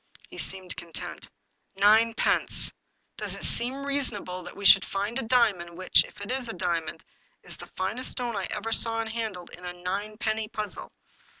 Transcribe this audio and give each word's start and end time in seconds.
He 0.29 0.39
seemed 0.39 0.75
content."" 0.75 1.29
Ninepence! 1.75 2.73
Does 3.17 3.35
it 3.35 3.43
seem 3.43 3.85
reasonable 3.85 4.41
that 4.41 4.55
we 4.57 4.65
should 4.65 4.83
find 4.83 5.19
a 5.19 5.27
diamond, 5.27 5.77
which, 5.77 6.03
if 6.05 6.19
it 6.21 6.31
is 6.31 6.49
a 6.49 6.53
diamond, 6.53 7.03
is 7.43 7.55
the 7.57 7.69
finest 7.77 8.09
stone 8.13 8.35
I 8.35 8.47
ever 8.49 8.71
saw 8.71 8.99
and 8.99 9.11
handled, 9.11 9.51
in 9.51 9.63
a 9.63 9.73
ninepenny 9.73 10.47
puzzle? 10.47 10.91